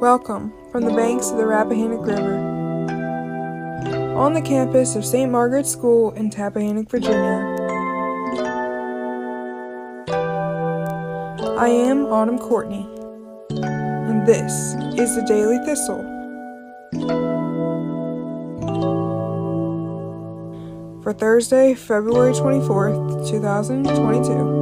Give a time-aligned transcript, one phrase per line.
[0.00, 2.38] Welcome from the banks of the Rappahannock River.
[4.16, 5.28] On the campus of St.
[5.28, 7.56] Margaret's School in Tappahannock, Virginia.
[11.58, 12.86] I am Autumn Courtney,
[13.50, 16.04] and this is the Daily Thistle.
[21.02, 24.57] For Thursday, February 24th, 2022.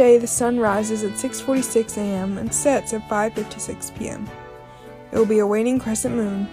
[0.00, 2.38] Today, the sun rises at 6:46 a.m.
[2.38, 4.26] and sets at 5:56 p.m.
[5.12, 6.48] It will be a waning crescent moon.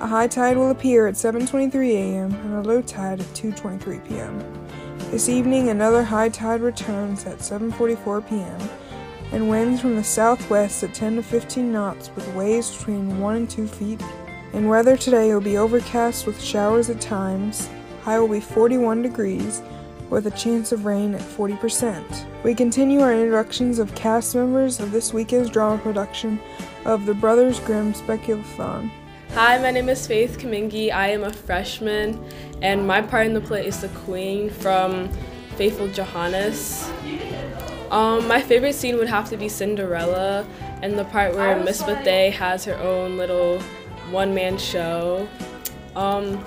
[0.00, 2.32] A high tide will appear at 7:23 a.m.
[2.32, 4.42] and a low tide at 2:23 p.m.
[5.10, 8.70] This evening, another high tide returns at 7:44 p.m.
[9.30, 13.50] and winds from the southwest at 10 to 15 knots with waves between 1 and
[13.50, 14.02] 2 feet.
[14.54, 17.68] And weather today will be overcast with showers at times.
[18.04, 19.60] High will be 41 degrees
[20.10, 22.26] with a chance of rain at 40%.
[22.42, 26.38] We continue our introductions of cast members of this weekend's drama production
[26.84, 28.90] of the Brothers Grimm Spectaculathon.
[29.32, 30.92] Hi, my name is Faith Kamingi.
[30.92, 32.24] I am a freshman,
[32.62, 35.08] and my part in the play is the Queen from
[35.56, 36.88] Faithful Johannes.
[37.90, 40.46] Um, my favorite scene would have to be Cinderella
[40.82, 43.60] and the part where Miss Bethay has her own little
[44.10, 45.28] one-man show.
[45.96, 46.44] Um,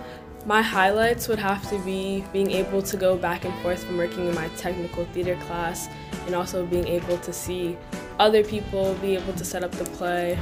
[0.48, 4.30] my highlights would have to be being able to go back and forth from working
[4.30, 5.90] in my technical theater class
[6.26, 7.78] and also being able to see
[8.18, 10.40] other people be able to set up the play.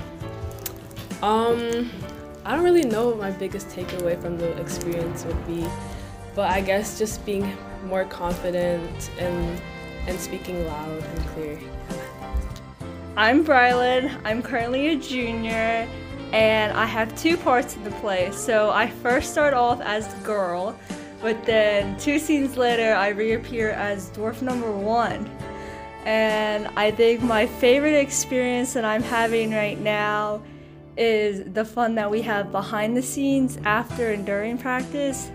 [1.23, 1.89] Um,
[2.45, 5.65] I don't really know what my biggest takeaway from the experience would be,
[6.35, 9.59] but I guess just being more confident and
[10.07, 11.59] and speaking loud and clear.
[13.17, 14.21] I'm Brylan.
[14.23, 15.87] I'm currently a junior
[16.33, 18.31] and I have two parts to the play.
[18.31, 20.77] So I first start off as the girl,
[21.21, 25.29] but then two scenes later I reappear as dwarf number one.
[26.05, 30.41] And I think my favorite experience that I'm having right now
[30.97, 35.31] is the fun that we have behind the scenes after and during practice.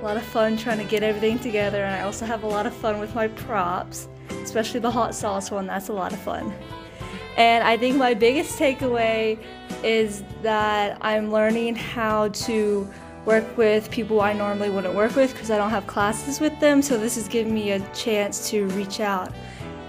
[0.00, 2.66] A lot of fun trying to get everything together, and I also have a lot
[2.66, 4.08] of fun with my props,
[4.42, 5.66] especially the hot sauce one.
[5.66, 6.52] That's a lot of fun.
[7.36, 9.38] And I think my biggest takeaway
[9.84, 12.88] is that I'm learning how to
[13.26, 16.80] work with people I normally wouldn't work with because I don't have classes with them.
[16.80, 19.32] So this is giving me a chance to reach out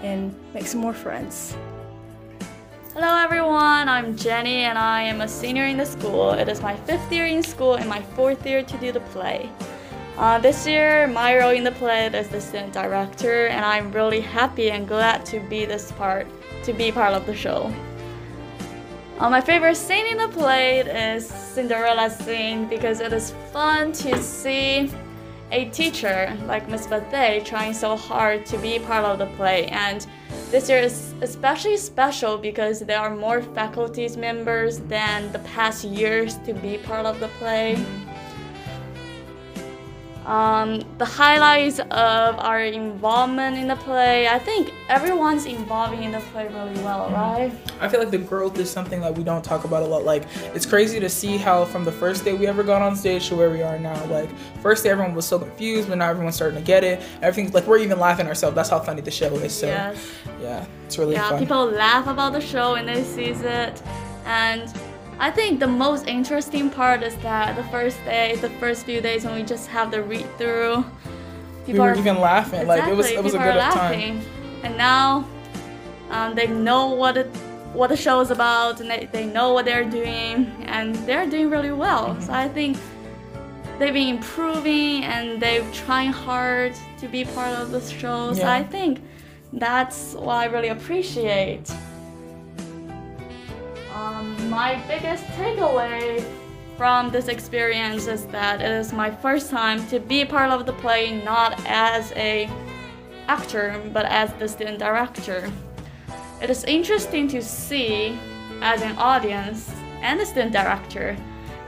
[0.03, 1.55] and make some more friends.
[2.93, 6.31] Hello everyone, I'm Jenny and I am a senior in the school.
[6.31, 9.49] It is my fifth year in school and my fourth year to do the play.
[10.17, 14.19] Uh, this year, my role in the play is the student director and I'm really
[14.19, 16.25] happy and glad to be this part,
[16.67, 17.73] to be part of the show.
[19.19, 24.21] Uh, my favorite scene in the play is Cinderella's scene because it is fun to
[24.21, 24.91] see
[25.51, 30.05] a teacher like Miss Bethay trying so hard to be part of the play and
[30.51, 36.35] this year is especially special because there are more faculty members than the past years
[36.45, 37.75] to be part of the play.
[40.27, 46.19] Um, the highlights of our involvement in the play, I think everyone's involving in the
[46.19, 47.53] play really well, right?
[47.79, 50.03] I feel like the growth is something that we don't talk about a lot.
[50.03, 50.23] Like,
[50.53, 53.37] it's crazy to see how from the first day we ever got on stage to
[53.37, 54.03] where we are now.
[54.07, 54.29] Like,
[54.61, 57.01] first day everyone was so confused, but now everyone's starting to get it.
[57.21, 58.53] Everything's like, we're even laughing ourselves.
[58.53, 59.57] That's how funny the show is.
[59.57, 60.11] So, yes.
[60.41, 61.39] yeah, it's really yeah, fun.
[61.39, 63.81] people laugh about the show when they see it.
[64.25, 64.73] And
[65.19, 69.25] I think the most interesting part is that the first day, the first few days
[69.25, 70.85] when we just have the read through,
[71.65, 72.61] we were even laughing.
[72.61, 74.21] Exactly, like it was, it was a people good are time.
[74.63, 75.27] And now
[76.11, 77.27] um, they know what it,
[77.73, 81.49] what the show is about, and they, they know what they're doing, and they're doing
[81.49, 82.09] really well.
[82.09, 82.21] Mm-hmm.
[82.21, 82.77] So I think
[83.79, 88.33] they've been improving and they're trying hard to be part of the show.
[88.33, 89.01] So I think
[89.53, 91.71] that's what I really appreciate.
[93.97, 96.23] Um, my biggest takeaway
[96.77, 100.73] from this experience is that it is my first time to be part of the
[100.73, 102.47] play not as a
[103.27, 105.51] actor but as the student director.
[106.43, 108.15] It is interesting to see
[108.61, 109.67] as an audience
[110.03, 111.17] and a student director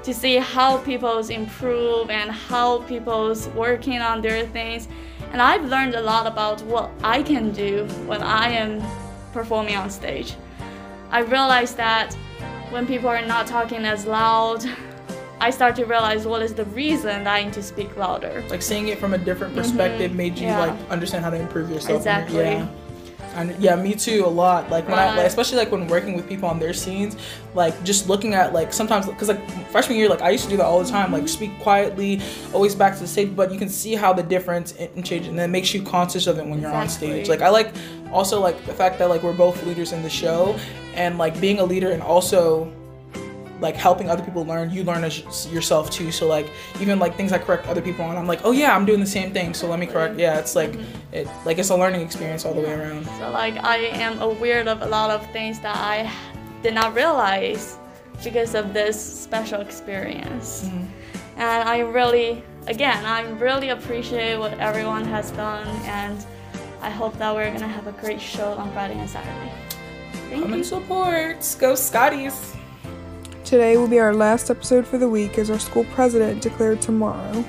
[0.04, 4.88] to see how people's improve and how people's working on their things.
[5.32, 8.84] And I've learned a lot about what I can do when I am
[9.34, 10.36] performing on stage.
[11.12, 12.14] I realized that
[12.70, 14.64] when people are not talking as loud,
[15.42, 18.44] I start to realize what is the reason that I need to speak louder.
[18.50, 20.60] Like seeing it from a different perspective made you Mm-hmm.
[20.60, 20.74] yeah.
[20.74, 21.98] like understand how to improve yourself.
[21.98, 22.40] Exactly.
[22.44, 22.68] Yeah.
[23.36, 24.26] I, yeah, me too.
[24.26, 24.70] A lot.
[24.70, 27.16] Like when I, like, especially like when working with people on their scenes,
[27.54, 30.58] like just looking at like sometimes because like freshman year, like I used to do
[30.58, 31.12] that all the time.
[31.12, 32.22] Like speak quietly,
[32.54, 33.36] always back to the stage.
[33.36, 36.28] But you can see how the difference in, in change, and it makes you conscious
[36.28, 37.30] of it when you're on stage.
[37.30, 37.74] Like I like
[38.12, 40.58] also like the fact that like we're both leaders in the show,
[40.96, 42.72] and like being a leader and also
[43.60, 46.12] like helping other people learn you learn as yourself too.
[46.12, 48.86] So like even like things i correct other people on i'm like oh yeah i'm
[48.86, 50.18] doing the same thing so let me correct.
[50.18, 50.76] Yeah it's like
[51.12, 53.06] it like it's a learning experience all the way around.
[53.20, 56.12] So like I am aware of a lot of things that I
[56.62, 57.78] did not realize
[58.24, 60.66] because of this special experience.
[60.66, 60.86] Mm-hmm.
[61.38, 66.26] And I really again I really appreciate what everyone has done and
[66.82, 69.52] I hope that we're gonna have a great show on Friday and Saturday.
[70.30, 70.56] Thank come you.
[70.56, 71.56] and support.
[71.60, 72.56] Go scotties
[73.50, 77.44] Today will be our last episode for the week as our school president declared tomorrow,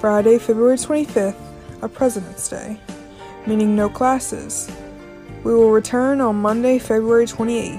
[0.00, 1.36] Friday, February 25th,
[1.82, 2.80] a President's Day,
[3.46, 4.74] meaning no classes.
[5.42, 7.78] We will return on Monday, February 28th.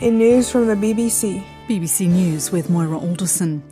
[0.00, 3.62] In news from the BBC, BBC News with Moira Alderson.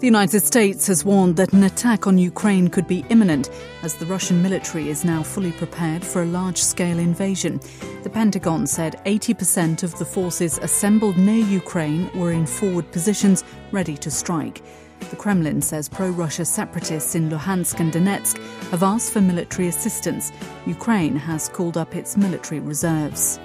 [0.00, 3.48] The United States has warned that an attack on Ukraine could be imminent
[3.82, 7.60] as the Russian military is now fully prepared for a large scale invasion.
[8.06, 13.42] The Pentagon said 80% of the forces assembled near Ukraine were in forward positions
[13.72, 14.62] ready to strike.
[15.10, 18.38] The Kremlin says pro Russia separatists in Luhansk and Donetsk
[18.70, 20.30] have asked for military assistance.
[20.66, 23.40] Ukraine has called up its military reserves.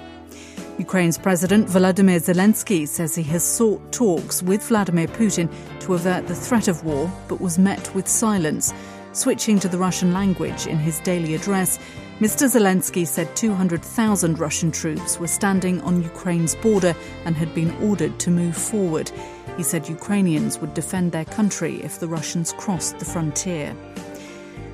[0.78, 6.36] Ukraine's President Volodymyr Zelensky says he has sought talks with Vladimir Putin to avert the
[6.36, 8.72] threat of war, but was met with silence.
[9.12, 11.80] Switching to the Russian language in his daily address,
[12.22, 12.46] Mr.
[12.48, 18.30] Zelensky said 200,000 Russian troops were standing on Ukraine's border and had been ordered to
[18.30, 19.10] move forward.
[19.56, 23.74] He said Ukrainians would defend their country if the Russians crossed the frontier.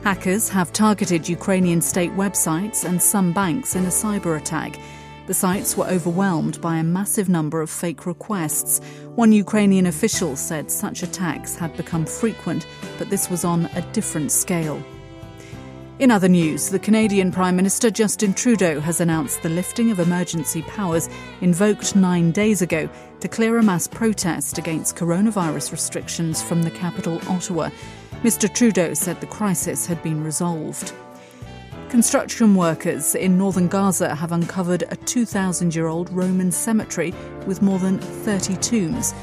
[0.04, 4.78] Hackers have targeted Ukrainian state websites and some banks in a cyber attack.
[5.26, 8.82] The sites were overwhelmed by a massive number of fake requests.
[9.14, 12.66] One Ukrainian official said such attacks had become frequent,
[12.98, 14.84] but this was on a different scale.
[15.98, 20.62] In other news, the Canadian Prime Minister Justin Trudeau has announced the lifting of emergency
[20.62, 21.08] powers
[21.40, 27.20] invoked nine days ago to clear a mass protest against coronavirus restrictions from the capital,
[27.28, 27.70] Ottawa.
[28.22, 28.52] Mr.
[28.52, 30.92] Trudeau said the crisis had been resolved.
[31.88, 37.12] Construction workers in northern Gaza have uncovered a 2,000 year old Roman cemetery
[37.44, 39.14] with more than 30 tombs.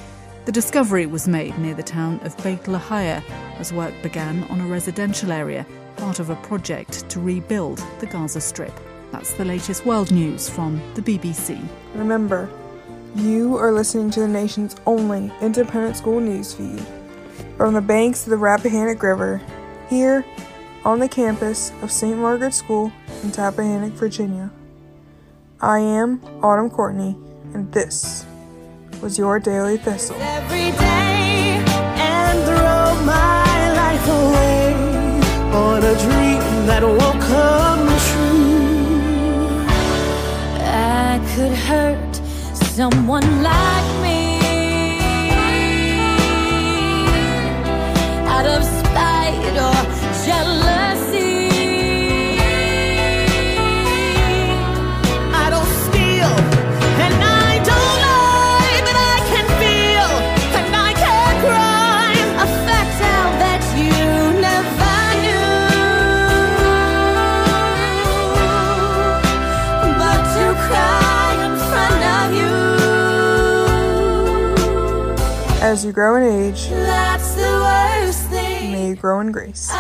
[0.45, 3.23] The discovery was made near the town of Beit Lahia
[3.57, 5.65] as work began on a residential area,
[5.97, 8.71] part of a project to rebuild the Gaza Strip.
[9.11, 11.67] That's the latest world news from the BBC.
[11.95, 12.47] remember,
[13.15, 16.85] you are listening to the nation's only independent school news feed
[17.57, 19.41] from the banks of the Rappahannock River,
[19.89, 20.23] here
[20.83, 22.15] on the campus of St.
[22.15, 22.91] Margaret's School
[23.23, 24.51] in Tappahannock, Virginia.
[25.59, 27.17] I am Autumn Courtney,
[27.55, 28.27] and this
[29.05, 30.15] was your Daily Thistle.
[30.19, 31.61] every day
[32.09, 34.63] and throw my life away
[35.53, 39.63] on a dream that won't come true.
[41.07, 42.13] I could hurt
[42.77, 44.04] someone like me
[75.65, 78.71] As you grow in age, that's the worst thing.
[78.71, 79.71] may you grow in grace.